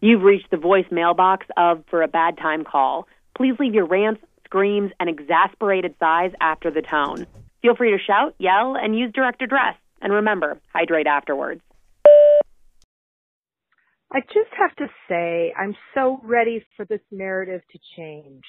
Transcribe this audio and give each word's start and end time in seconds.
You've 0.00 0.22
reached 0.22 0.50
the 0.50 0.56
voice 0.56 0.86
mailbox 0.92 1.46
of 1.56 1.82
For 1.90 2.02
a 2.02 2.08
Bad 2.08 2.38
Time 2.38 2.64
Call. 2.64 3.08
Please 3.36 3.54
leave 3.58 3.74
your 3.74 3.86
rants, 3.86 4.20
screams, 4.44 4.92
and 5.00 5.08
exasperated 5.08 5.96
sighs 5.98 6.32
after 6.40 6.70
the 6.70 6.82
tone. 6.82 7.26
Feel 7.62 7.74
free 7.74 7.90
to 7.90 7.98
shout, 7.98 8.34
yell, 8.38 8.76
and 8.76 8.96
use 8.96 9.12
direct 9.12 9.42
address. 9.42 9.74
And 10.00 10.12
remember, 10.12 10.60
hydrate 10.72 11.08
afterwards. 11.08 11.60
I 14.12 14.20
just 14.20 14.50
have 14.56 14.74
to 14.76 14.86
say, 15.08 15.52
I'm 15.58 15.74
so 15.94 16.20
ready 16.22 16.64
for 16.76 16.84
this 16.84 17.00
narrative 17.10 17.62
to 17.72 17.78
change. 17.96 18.44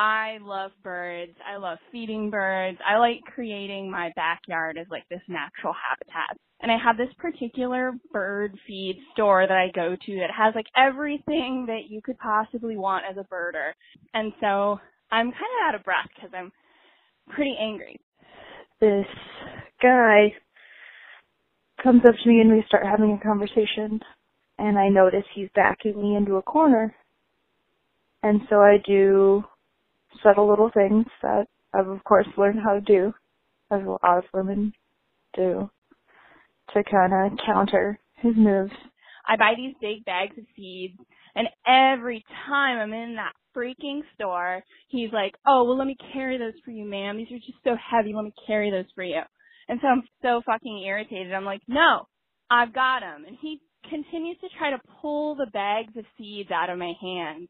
I 0.00 0.38
love 0.40 0.70
birds. 0.82 1.34
I 1.46 1.58
love 1.58 1.76
feeding 1.92 2.30
birds. 2.30 2.78
I 2.88 2.96
like 2.96 3.20
creating 3.34 3.90
my 3.90 4.10
backyard 4.16 4.78
as 4.78 4.86
like 4.90 5.06
this 5.10 5.20
natural 5.28 5.74
habitat. 5.74 6.38
And 6.62 6.72
I 6.72 6.78
have 6.82 6.96
this 6.96 7.12
particular 7.18 7.92
bird 8.10 8.56
feed 8.66 8.96
store 9.12 9.46
that 9.46 9.54
I 9.54 9.70
go 9.74 9.94
to 9.94 10.16
that 10.20 10.30
has 10.34 10.54
like 10.54 10.68
everything 10.74 11.66
that 11.66 11.90
you 11.90 12.00
could 12.00 12.18
possibly 12.18 12.78
want 12.78 13.04
as 13.10 13.18
a 13.18 13.28
birder. 13.30 13.72
And 14.14 14.32
so 14.40 14.80
I'm 15.12 15.26
kind 15.32 15.34
of 15.34 15.68
out 15.68 15.74
of 15.74 15.84
breath 15.84 16.08
because 16.14 16.30
I'm 16.34 16.50
pretty 17.28 17.54
angry. 17.60 18.00
This 18.80 19.04
guy 19.82 20.32
comes 21.82 22.00
up 22.08 22.14
to 22.22 22.28
me 22.28 22.40
and 22.40 22.50
we 22.50 22.64
start 22.68 22.86
having 22.86 23.12
a 23.20 23.22
conversation 23.22 24.00
and 24.58 24.78
I 24.78 24.88
notice 24.88 25.24
he's 25.34 25.50
backing 25.54 26.00
me 26.00 26.16
into 26.16 26.36
a 26.36 26.42
corner. 26.42 26.94
And 28.22 28.40
so 28.48 28.62
I 28.62 28.78
do 28.86 29.44
subtle 30.22 30.48
little 30.48 30.70
things 30.72 31.06
that 31.22 31.46
I've 31.74 31.88
of 31.88 32.02
course 32.04 32.26
learned 32.36 32.60
how 32.62 32.74
to 32.74 32.80
do, 32.80 33.14
as 33.70 33.82
a 33.82 33.90
lot 33.90 34.18
of 34.18 34.24
women 34.34 34.72
do, 35.34 35.70
to 36.74 36.84
kind 36.84 37.12
of 37.12 37.38
counter 37.44 37.98
his 38.16 38.34
moves. 38.36 38.72
I 39.26 39.36
buy 39.36 39.54
these 39.56 39.74
big 39.80 40.04
bags 40.04 40.36
of 40.38 40.44
seeds, 40.56 40.98
and 41.34 41.48
every 41.66 42.24
time 42.46 42.78
I'm 42.78 42.92
in 42.92 43.16
that 43.16 43.32
freaking 43.54 44.00
store, 44.14 44.62
he's 44.88 45.12
like, 45.12 45.36
"Oh, 45.46 45.64
well, 45.64 45.76
let 45.76 45.86
me 45.86 45.96
carry 46.12 46.38
those 46.38 46.58
for 46.64 46.70
you, 46.70 46.84
ma'am. 46.84 47.16
These 47.16 47.30
are 47.32 47.38
just 47.38 47.62
so 47.64 47.76
heavy. 47.76 48.12
Let 48.12 48.24
me 48.24 48.32
carry 48.46 48.70
those 48.70 48.90
for 48.94 49.04
you." 49.04 49.22
And 49.68 49.80
so 49.80 49.88
I'm 49.88 50.02
so 50.22 50.42
fucking 50.44 50.82
irritated. 50.84 51.32
I'm 51.32 51.44
like, 51.44 51.62
"No, 51.68 52.08
I've 52.50 52.72
got 52.72 53.00
them." 53.00 53.24
And 53.24 53.36
he 53.40 53.60
continues 53.88 54.38
to 54.40 54.48
try 54.58 54.70
to 54.70 54.80
pull 55.00 55.34
the 55.34 55.46
bags 55.46 55.96
of 55.96 56.04
seeds 56.18 56.50
out 56.50 56.70
of 56.70 56.78
my 56.78 56.92
hands. 57.00 57.48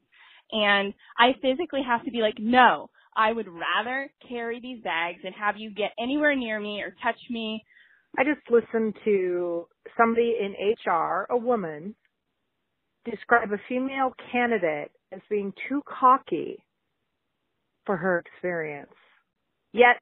And 0.52 0.94
I 1.18 1.32
physically 1.40 1.82
have 1.86 2.04
to 2.04 2.10
be 2.10 2.20
like, 2.20 2.38
no, 2.38 2.90
I 3.16 3.32
would 3.32 3.48
rather 3.48 4.10
carry 4.28 4.60
these 4.60 4.82
bags 4.82 5.20
and 5.24 5.34
have 5.34 5.56
you 5.56 5.70
get 5.70 5.92
anywhere 6.00 6.36
near 6.36 6.60
me 6.60 6.82
or 6.82 6.94
touch 7.02 7.18
me. 7.28 7.64
I 8.18 8.24
just 8.24 8.40
listened 8.50 8.94
to 9.04 9.66
somebody 9.96 10.36
in 10.40 10.54
HR, 10.92 11.26
a 11.30 11.36
woman, 11.36 11.94
describe 13.04 13.52
a 13.52 13.60
female 13.68 14.12
candidate 14.32 14.90
as 15.12 15.20
being 15.28 15.52
too 15.68 15.82
cocky 15.86 16.62
for 17.86 17.96
her 17.96 18.18
experience. 18.18 18.92
Yet, 19.72 20.00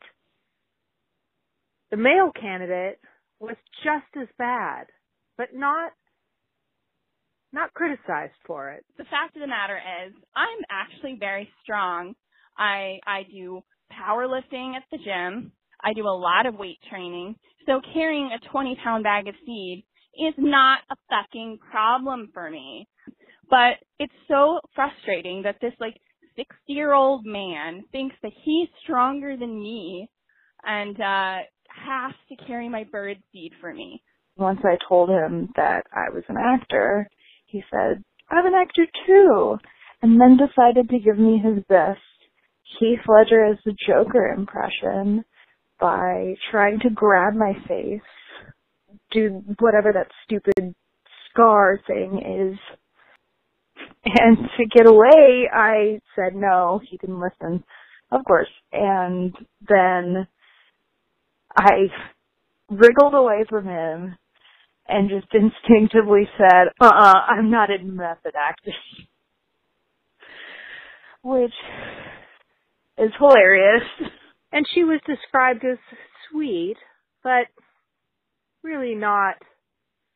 the 1.91 1.96
male 1.96 2.32
candidate 2.38 2.98
was 3.41 3.56
just 3.84 4.06
as 4.20 4.28
bad, 4.38 4.86
but 5.36 5.48
not 5.54 5.92
not 7.59 7.75
criticized 7.75 8.39
for 8.47 8.70
it. 8.70 8.84
The 8.97 9.05
fact 9.05 9.34
of 9.34 9.41
the 9.41 9.48
matter 9.48 9.77
is, 10.06 10.14
I'm 10.37 10.64
actually 10.70 11.17
very 11.19 11.48
strong. 11.62 12.15
I 12.56 12.98
I 13.06 13.23
do 13.31 13.62
powerlifting 13.92 14.77
at 14.77 14.84
the 14.92 14.98
gym. 14.98 15.53
I 15.83 15.92
do 15.92 16.06
a 16.06 16.20
lot 16.28 16.47
of 16.47 16.55
weight 16.55 16.78
training. 16.89 17.34
So 17.67 17.81
carrying 17.92 18.31
a 18.33 18.48
20 18.50 18.77
pound 18.83 19.05
bag 19.05 19.28
of 19.28 19.34
seed 19.45 19.84
is 20.15 20.34
not 20.39 20.81
a 20.91 20.97
fucking 21.11 21.59
problem 21.70 22.31
for 22.33 22.50
me. 22.50 22.89
But 23.50 23.78
it's 23.98 24.12
so 24.28 24.61
frustrating 24.75 25.43
that 25.43 25.56
this 25.61 25.72
like 25.81 25.97
60 26.37 26.55
year 26.69 26.93
old 26.93 27.27
man 27.27 27.84
thinks 27.91 28.15
that 28.22 28.33
he's 28.45 28.69
stronger 28.84 29.37
than 29.37 29.61
me 29.61 30.09
and 30.65 30.97
uh 31.00 31.38
has 31.69 32.12
to 32.28 32.47
carry 32.47 32.69
my 32.69 32.84
bird 32.84 33.19
seed 33.32 33.53
for 33.61 33.72
me. 33.72 34.03
Once 34.37 34.61
I 34.65 34.77
told 34.88 35.11
him 35.11 35.49
that 35.56 35.84
I 35.93 36.11
was 36.11 36.22
an 36.28 36.37
actor, 36.37 37.09
he 37.48 37.62
said, 37.70 38.04
I'm 38.31 38.47
an 38.47 38.54
actor 38.54 38.86
too, 39.06 39.56
and 40.03 40.20
then 40.20 40.36
decided 40.36 40.91
to 40.91 40.98
give 40.98 41.19
me 41.19 41.38
his 41.38 41.64
best 41.69 42.00
Heath 42.78 43.00
Ledger 43.09 43.44
as 43.44 43.56
the 43.64 43.75
Joker 43.86 44.34
impression 44.36 45.25
by 45.81 46.34
trying 46.50 46.81
to 46.81 46.91
grab 46.91 47.34
my 47.34 47.54
face, 47.66 48.00
do 49.10 49.42
whatever 49.58 49.92
that 49.92 50.10
stupid 50.25 50.75
scar 51.31 51.81
thing 51.87 52.53
is. 52.53 52.58
And 54.04 54.37
to 54.56 54.64
get 54.66 54.87
away, 54.87 55.48
I 55.53 56.00
said 56.14 56.34
no, 56.34 56.81
he 56.88 56.98
didn't 56.98 57.20
listen, 57.20 57.64
of 58.10 58.25
course. 58.26 58.48
And 58.72 59.34
then 59.66 60.26
I 61.56 61.88
wriggled 62.70 63.14
away 63.14 63.44
from 63.48 63.66
him 63.66 64.16
and 64.88 65.10
just 65.10 65.26
instinctively 65.32 66.28
said, 66.38 66.69
uh-uh, 66.81 67.21
I'm 67.28 67.50
not 67.50 67.71
in 67.71 67.94
method 67.94 68.32
acting. 68.38 68.72
Which 71.22 71.53
is 72.97 73.10
hilarious. 73.19 73.82
And 74.50 74.66
she 74.75 74.84
was 74.84 75.00
described 75.06 75.65
as 75.65 75.76
sweet, 76.31 76.76
but 77.22 77.47
really 78.62 78.94
not 78.94 79.34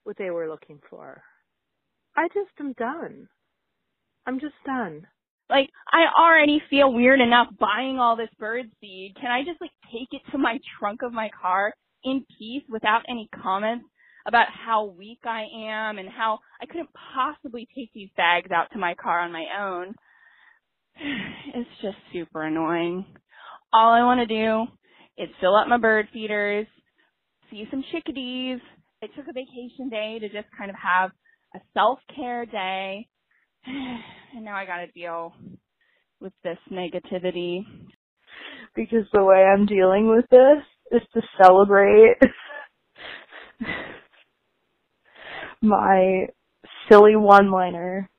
what 0.04 0.16
they 0.16 0.30
were 0.30 0.48
looking 0.48 0.80
for. 0.88 1.22
I 2.16 2.28
just 2.28 2.50
am 2.58 2.72
done. 2.72 3.28
I'm 4.26 4.40
just 4.40 4.54
done. 4.64 5.06
Like, 5.50 5.68
I 5.92 6.06
already 6.18 6.62
feel 6.70 6.92
weird 6.92 7.20
enough 7.20 7.48
buying 7.60 7.98
all 7.98 8.16
this 8.16 8.30
bird 8.38 8.70
seed. 8.80 9.16
Can 9.20 9.30
I 9.30 9.42
just 9.44 9.60
like 9.60 9.70
take 9.92 10.08
it 10.12 10.22
to 10.32 10.38
my 10.38 10.58
trunk 10.78 11.02
of 11.02 11.12
my 11.12 11.30
car 11.40 11.74
in 12.04 12.24
peace 12.38 12.62
without 12.70 13.02
any 13.08 13.28
comments 13.42 13.84
about 14.26 14.46
how 14.48 14.84
weak 14.84 15.20
I 15.24 15.44
am 15.54 15.98
and 15.98 16.08
how 16.08 16.38
I 16.60 16.66
couldn't 16.66 16.90
possibly 17.14 17.68
take 17.74 17.92
these 17.92 18.10
bags 18.16 18.50
out 18.50 18.70
to 18.72 18.78
my 18.78 18.94
car 18.94 19.20
on 19.20 19.32
my 19.32 19.44
own. 19.60 19.94
It's 21.54 21.68
just 21.82 21.96
super 22.12 22.42
annoying. 22.42 23.04
All 23.72 23.92
I 23.92 24.04
want 24.04 24.20
to 24.20 24.26
do 24.26 24.66
is 25.18 25.28
fill 25.40 25.54
up 25.56 25.68
my 25.68 25.76
bird 25.76 26.08
feeders, 26.12 26.66
see 27.50 27.66
some 27.70 27.84
chickadees. 27.92 28.60
I 29.02 29.06
took 29.08 29.28
a 29.28 29.32
vacation 29.32 29.88
day 29.90 30.18
to 30.20 30.28
just 30.28 30.48
kind 30.56 30.70
of 30.70 30.76
have 30.76 31.10
a 31.54 31.58
self-care 31.74 32.46
day. 32.46 33.08
And 34.34 34.46
now 34.46 34.56
I 34.56 34.64
got 34.64 34.78
to 34.78 34.86
deal 34.92 35.34
with 36.18 36.32
this 36.42 36.56
negativity. 36.70 37.66
Because 38.74 39.04
the 39.12 39.22
way 39.22 39.44
I'm 39.44 39.66
dealing 39.66 40.08
with 40.08 40.24
this 40.30 40.64
is 40.90 41.02
to 41.12 41.20
celebrate 41.36 42.16
my 45.62 46.26
silly 46.88 47.16
one-liner 47.16 48.10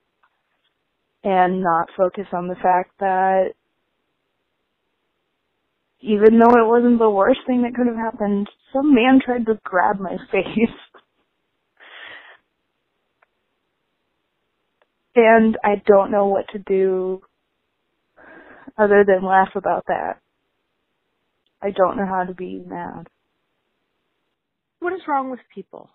and 1.24 1.62
not 1.62 1.90
focus 1.96 2.26
on 2.34 2.48
the 2.48 2.56
fact 2.56 2.92
that 3.00 3.54
even 6.02 6.40
though 6.40 6.58
it 6.58 6.68
wasn't 6.68 7.00
the 7.00 7.10
worst 7.10 7.40
thing 7.48 7.62
that 7.62 7.76
could 7.76 7.88
have 7.88 7.96
happened, 7.96 8.50
some 8.74 8.94
man 8.94 9.20
tried 9.24 9.46
to 9.46 9.60
grab 9.64 10.00
my 10.00 10.18
face. 10.32 10.70
and 15.16 15.58
I 15.64 15.82
don't 15.86 16.12
know 16.12 16.28
what 16.28 16.48
to 16.54 16.60
do 16.60 17.22
other 18.78 19.06
than 19.08 19.26
laugh 19.26 19.50
about 19.56 19.86
that. 19.88 20.20
I 21.62 21.72
don't 21.72 21.98
know 21.98 22.06
how 22.06 22.24
to 22.24 22.34
be 22.34 22.62
mad. 22.66 23.08
What 24.80 24.94
is 24.94 25.02
wrong 25.08 25.30
with 25.30 25.40
people? 25.54 25.90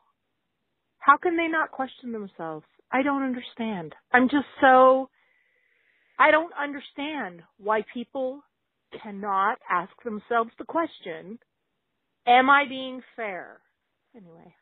How 0.99 1.17
can 1.17 1.37
they 1.37 1.49
not 1.49 1.71
question 1.71 2.13
themselves? 2.13 2.67
I 2.91 3.03
don't 3.03 3.23
understand. 3.23 3.95
I'm 4.13 4.29
just 4.29 4.47
so, 4.61 5.09
I 6.19 6.31
don't 6.31 6.53
understand 6.61 7.43
why 7.59 7.85
people 7.93 8.43
cannot 9.03 9.59
ask 9.71 9.93
themselves 10.05 10.51
the 10.59 10.65
question, 10.65 11.39
am 12.27 12.51
I 12.51 12.65
being 12.69 13.03
fair? 13.17 13.61
Anyway, 14.17 14.55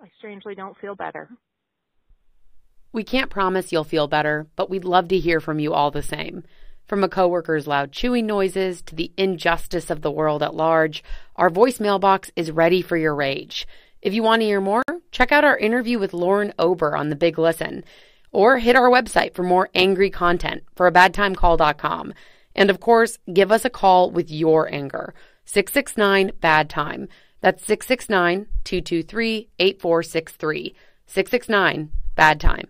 I 0.00 0.08
strangely 0.18 0.54
don't 0.54 0.78
feel 0.78 0.94
better. 0.94 1.28
We 2.92 3.04
can't 3.04 3.30
promise 3.30 3.72
you'll 3.72 3.84
feel 3.84 4.06
better, 4.06 4.46
but 4.56 4.70
we'd 4.70 4.84
love 4.84 5.08
to 5.08 5.18
hear 5.18 5.40
from 5.40 5.58
you 5.58 5.74
all 5.74 5.90
the 5.90 6.02
same. 6.02 6.44
From 6.86 7.02
a 7.02 7.08
coworker's 7.08 7.66
loud 7.66 7.92
chewing 7.92 8.26
noises 8.26 8.82
to 8.82 8.94
the 8.94 9.10
injustice 9.16 9.90
of 9.90 10.02
the 10.02 10.10
world 10.10 10.42
at 10.42 10.54
large, 10.54 11.02
our 11.34 11.50
voicemail 11.50 11.98
box 11.98 12.30
is 12.36 12.50
ready 12.50 12.82
for 12.82 12.96
your 12.96 13.14
rage. 13.14 13.66
If 14.04 14.12
you 14.12 14.22
want 14.22 14.42
to 14.42 14.46
hear 14.46 14.60
more, 14.60 14.82
check 15.12 15.32
out 15.32 15.44
our 15.44 15.56
interview 15.56 15.98
with 15.98 16.12
Lauren 16.12 16.52
Ober 16.58 16.94
on 16.94 17.08
The 17.08 17.16
Big 17.16 17.38
Listen, 17.38 17.82
or 18.32 18.58
hit 18.58 18.76
our 18.76 18.90
website 18.90 19.34
for 19.34 19.42
more 19.42 19.70
angry 19.74 20.10
content 20.10 20.62
for 20.76 20.86
a 20.86 20.92
badtimecall.com. 20.92 22.12
And 22.54 22.68
of 22.68 22.80
course, 22.80 23.18
give 23.32 23.50
us 23.50 23.64
a 23.64 23.70
call 23.70 24.10
with 24.10 24.30
your 24.30 24.70
anger. 24.70 25.14
669 25.46 26.32
bad 26.38 26.68
time. 26.68 27.08
That's 27.40 27.64
669 27.64 28.46
223 28.64 29.48
8463. 29.58 30.74
669 31.06 31.90
Bad 32.14 32.40
Time. 32.40 32.68